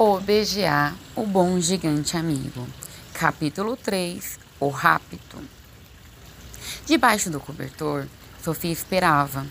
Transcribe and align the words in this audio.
O 0.00 0.20
BGA, 0.20 0.94
o 1.16 1.26
bom 1.26 1.58
gigante 1.58 2.16
amigo. 2.16 2.64
Capítulo 3.12 3.76
3, 3.76 4.38
o 4.60 4.68
rapto. 4.68 5.38
Debaixo 6.86 7.30
do 7.30 7.40
cobertor, 7.40 8.06
Sofia 8.40 8.70
esperava. 8.70 9.44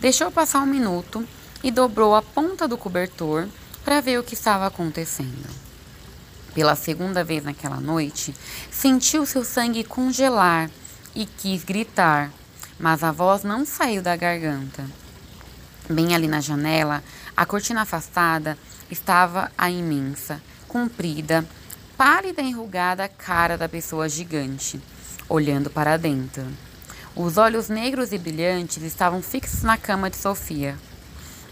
Deixou 0.00 0.30
passar 0.30 0.60
um 0.60 0.66
minuto 0.66 1.26
e 1.64 1.72
dobrou 1.72 2.14
a 2.14 2.22
ponta 2.22 2.68
do 2.68 2.78
cobertor 2.78 3.48
para 3.84 4.00
ver 4.00 4.20
o 4.20 4.22
que 4.22 4.34
estava 4.34 4.68
acontecendo. 4.68 5.50
Pela 6.54 6.76
segunda 6.76 7.24
vez 7.24 7.42
naquela 7.42 7.80
noite, 7.80 8.32
sentiu 8.70 9.26
seu 9.26 9.44
sangue 9.44 9.82
congelar 9.82 10.70
e 11.12 11.26
quis 11.26 11.64
gritar, 11.64 12.30
mas 12.78 13.02
a 13.02 13.10
voz 13.10 13.42
não 13.42 13.66
saiu 13.66 14.00
da 14.00 14.14
garganta. 14.14 14.86
Bem 15.90 16.14
ali 16.14 16.28
na 16.28 16.40
janela, 16.40 17.02
a 17.38 17.46
cortina 17.46 17.82
afastada 17.82 18.58
estava 18.90 19.52
a 19.56 19.70
imensa, 19.70 20.42
comprida, 20.66 21.46
pálida 21.96 22.42
e 22.42 22.46
enrugada 22.46 23.06
cara 23.06 23.56
da 23.56 23.68
pessoa 23.68 24.08
gigante, 24.08 24.80
olhando 25.28 25.70
para 25.70 25.96
dentro. 25.96 26.44
Os 27.14 27.36
olhos 27.36 27.68
negros 27.68 28.12
e 28.12 28.18
brilhantes 28.18 28.82
estavam 28.82 29.22
fixos 29.22 29.62
na 29.62 29.76
cama 29.76 30.10
de 30.10 30.16
Sofia. 30.16 30.76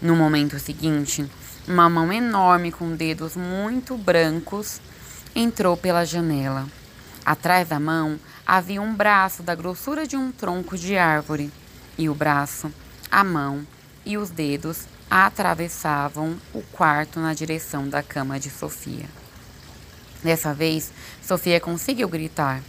No 0.01 0.13
momento 0.13 0.59
seguinte, 0.59 1.25
uma 1.65 1.89
mão 1.89 2.11
enorme 2.11 2.69
com 2.69 2.93
dedos 2.93 3.37
muito 3.37 3.97
brancos 3.97 4.81
entrou 5.33 5.77
pela 5.77 6.03
janela. 6.03 6.67
Atrás 7.25 7.69
da 7.69 7.79
mão 7.79 8.19
havia 8.45 8.81
um 8.81 8.93
braço 8.93 9.41
da 9.41 9.55
grossura 9.55 10.05
de 10.05 10.17
um 10.17 10.33
tronco 10.33 10.77
de 10.77 10.97
árvore, 10.97 11.49
e 11.97 12.09
o 12.09 12.13
braço, 12.13 12.69
a 13.09 13.23
mão 13.23 13.65
e 14.05 14.17
os 14.17 14.29
dedos 14.29 14.85
atravessavam 15.09 16.37
o 16.53 16.61
quarto 16.61 17.19
na 17.19 17.33
direção 17.33 17.87
da 17.87 18.03
cama 18.03 18.39
de 18.39 18.49
Sofia. 18.49 19.05
Dessa 20.23 20.53
vez, 20.53 20.91
Sofia 21.21 21.59
conseguiu 21.59 22.09
gritar, 22.09 22.61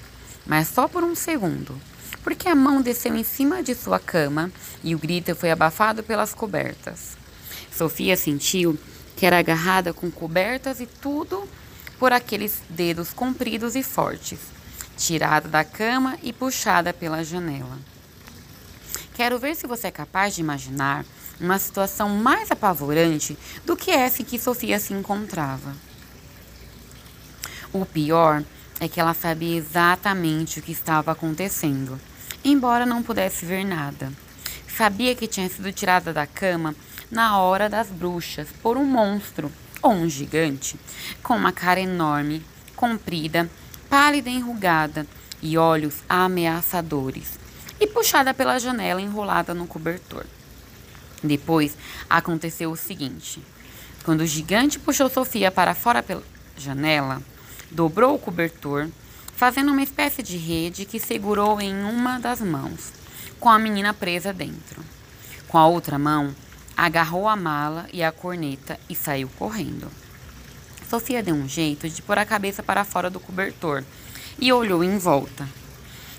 mas 0.47 0.69
só 0.69 0.87
por 0.87 1.03
um 1.03 1.15
segundo, 1.15 1.79
porque 2.23 2.49
a 2.49 2.55
mão 2.55 2.81
desceu 2.81 3.17
em 3.17 3.25
cima 3.25 3.63
de 3.63 3.75
sua 3.75 3.99
cama 3.99 4.53
e 4.85 4.95
o 4.95 4.99
grito 4.99 5.35
foi 5.35 5.51
abafado 5.51 6.03
pelas 6.03 6.35
cobertas. 6.35 7.17
Sofia 7.73 8.17
sentiu 8.17 8.79
que 9.17 9.27
era 9.27 9.39
agarrada 9.39 9.93
com 9.93 10.11
cobertas 10.11 10.81
e 10.81 10.87
tudo 10.87 11.49
por 11.99 12.13
aqueles 12.13 12.61
dedos 12.69 13.13
compridos 13.13 13.75
e 13.75 13.83
fortes, 13.83 14.39
tirada 14.97 15.49
da 15.49 15.65
cama 15.65 16.17
e 16.23 16.33
puxada 16.33 16.93
pela 16.93 17.25
janela. 17.25 17.79
Quero 19.15 19.39
ver 19.39 19.57
se 19.57 19.67
você 19.67 19.89
é 19.89 19.91
capaz 19.91 20.35
de 20.35 20.41
imaginar 20.41 21.05
uma 21.41 21.59
situação 21.59 22.11
mais 22.11 22.51
apavorante 22.51 23.39
do 23.65 23.77
que 23.77 23.91
essa 23.91 24.23
em 24.23 24.25
que 24.25 24.39
Sofia 24.39 24.79
se 24.79 24.93
encontrava. 24.93 25.75
O 27.73 27.85
pior 27.85 28.43
é 28.81 28.89
que 28.89 29.01
ela 29.01 29.15
sabia 29.15 29.57
exatamente 29.57 30.59
o 30.59 30.63
que 30.63 30.73
estava 30.73 31.13
acontecendo, 31.13 32.01
embora 32.45 32.87
não 32.87 33.03
pudesse 33.03 33.45
ver 33.45 33.65
nada. 33.65 34.13
Sabia 34.77 35.15
que 35.15 35.27
tinha 35.27 35.49
sido 35.49 35.73
tirada 35.73 36.13
da 36.13 36.27
cama 36.27 36.75
na 37.11 37.39
hora 37.39 37.69
das 37.69 37.89
bruxas 37.89 38.49
por 38.63 38.77
um 38.77 38.85
monstro 38.85 39.51
ou 39.83 39.93
um 39.93 40.09
gigante 40.09 40.79
com 41.23 41.37
uma 41.37 41.53
cara 41.53 41.81
enorme, 41.81 42.45
comprida, 42.77 43.51
pálida 43.89 44.31
e 44.31 44.35
enrugada 44.35 45.07
e 45.43 45.57
olhos 45.57 46.03
ameaçadores, 46.09 47.39
e 47.81 47.87
puxada 47.87 48.35
pela 48.35 48.59
janela 48.59 49.01
enrolada 49.01 49.55
no 49.55 49.67
cobertor. 49.67 50.25
Depois 51.23 51.77
aconteceu 52.09 52.71
o 52.71 52.77
seguinte: 52.77 53.43
quando 54.05 54.21
o 54.21 54.27
gigante 54.27 54.79
puxou 54.79 55.09
Sofia 55.09 55.51
para 55.51 55.75
fora 55.75 56.03
pela 56.03 56.23
janela, 56.57 57.23
dobrou 57.71 58.15
o 58.15 58.19
cobertor, 58.19 58.89
fazendo 59.37 59.73
uma 59.73 59.83
espécie 59.83 60.23
de 60.23 60.37
rede 60.37 60.85
que 60.85 60.99
segurou 60.99 61.61
em 61.61 61.75
uma 61.85 62.19
das 62.19 62.41
mãos, 62.41 62.93
com 63.39 63.49
a 63.49 63.59
menina 63.59 63.93
presa 63.93 64.33
dentro. 64.33 64.83
Com 65.47 65.59
a 65.59 65.67
outra 65.67 65.99
mão, 65.99 66.35
agarrou 66.77 67.29
a 67.29 67.37
mala 67.37 67.87
e 67.93 68.03
a 68.03 68.13
corneta 68.13 68.79
e 68.89 68.95
saiu 68.95 69.29
correndo. 69.39 69.91
Sofia 70.89 71.23
deu 71.23 71.35
um 71.35 71.49
jeito 71.49 71.89
de 71.89 72.01
pôr 72.01 72.19
a 72.19 72.25
cabeça 72.25 72.63
para 72.63 72.85
fora 72.85 73.11
do 73.11 73.21
cobertor 73.21 73.85
e 74.39 74.53
olhou 74.53 74.83
em 74.83 74.97
volta. 74.97 75.47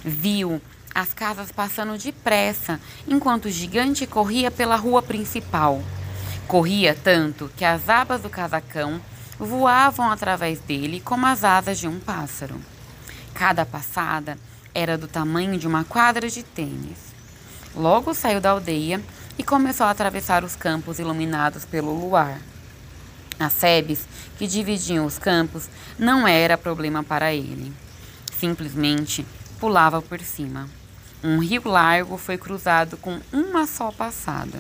Viu 0.04 0.62
as 0.94 1.14
casas 1.14 1.52
passando 1.52 1.98
depressa 1.98 2.80
enquanto 3.08 3.46
o 3.46 3.52
gigante 3.52 4.08
corria 4.08 4.50
pela 4.50 4.76
rua 4.76 5.02
principal. 5.02 5.82
Corria 6.48 6.96
tanto 6.96 7.52
que 7.56 7.64
as 7.64 7.90
abas 7.90 8.22
do 8.22 8.30
casacão 8.30 9.00
voavam 9.38 10.12
através 10.12 10.60
dele 10.60 11.00
como 11.00 11.26
as 11.26 11.44
asas 11.44 11.80
de 11.80 11.88
um 11.88 12.00
pássaro. 12.00 12.60
Cada 13.34 13.66
passada 13.66 14.38
era 14.74 14.98
do 14.98 15.08
tamanho 15.08 15.58
de 15.58 15.68
uma 15.68 15.84
quadra 15.84 16.30
de 16.30 16.44
tênis. 16.44 16.98
Logo 17.76 18.14
saiu 18.14 18.42
da 18.42 18.50
aldeia 18.50 19.02
e 19.38 19.44
começou 19.44 19.86
a 19.86 19.92
atravessar 19.92 20.44
os 20.44 20.56
campos 20.56 21.00
iluminados 21.00 21.64
pelo 21.66 21.98
luar. 21.98 22.40
As 23.40 23.54
sebes 23.54 24.06
que 24.38 24.48
dividiam 24.48 25.06
os 25.06 25.18
campos 25.18 25.70
não 25.98 26.28
era 26.28 26.58
problema 26.58 27.04
para 27.04 27.34
ele. 27.34 27.72
Simplesmente 28.38 29.26
pulava 29.60 30.02
por 30.02 30.20
cima. 30.20 30.79
Um 31.22 31.40
rio 31.40 31.62
largo 31.66 32.18
foi 32.18 32.38
cruzado 32.38 32.96
com 32.96 33.20
uma 33.34 33.68
só 33.68 33.92
passada. 33.92 34.58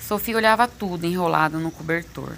Sofia 0.00 0.36
olhava 0.36 0.66
tudo 0.66 1.06
enrolado 1.06 1.60
no 1.60 1.70
cobertor. 1.70 2.32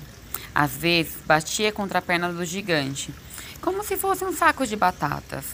Às 0.54 0.72
vezes 0.72 1.14
batia 1.24 1.72
contra 1.72 2.00
a 2.00 2.02
perna 2.02 2.30
do 2.30 2.44
gigante, 2.44 3.10
como 3.62 3.82
se 3.82 3.96
fosse 3.96 4.22
um 4.22 4.34
saco 4.34 4.66
de 4.66 4.76
batatas. 4.76 5.46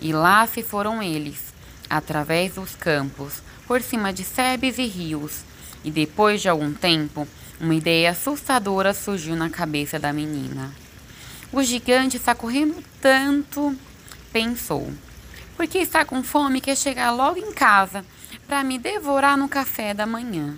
E 0.00 0.10
lá 0.10 0.46
se 0.46 0.62
foram 0.62 1.02
eles, 1.02 1.52
através 1.90 2.54
dos 2.54 2.74
campos, 2.74 3.42
por 3.66 3.82
cima 3.82 4.10
de 4.10 4.24
sebes 4.24 4.78
e 4.78 4.86
rios. 4.86 5.42
E 5.84 5.90
depois 5.90 6.40
de 6.40 6.48
algum 6.48 6.72
tempo, 6.72 7.28
uma 7.60 7.74
ideia 7.74 8.12
assustadora 8.12 8.94
surgiu 8.94 9.36
na 9.36 9.50
cabeça 9.50 9.98
da 9.98 10.14
menina. 10.14 10.72
O 11.52 11.62
gigante 11.62 12.16
está 12.16 12.34
correndo 12.34 12.82
tanto, 13.02 13.76
pensou 14.32 14.90
porque 15.58 15.78
está 15.78 16.04
com 16.04 16.22
fome 16.22 16.60
quer 16.60 16.76
chegar 16.76 17.10
logo 17.10 17.36
em 17.36 17.52
casa 17.52 18.04
para 18.46 18.62
me 18.62 18.78
devorar 18.78 19.36
no 19.36 19.48
café 19.48 19.92
da 19.92 20.06
manhã. 20.06 20.56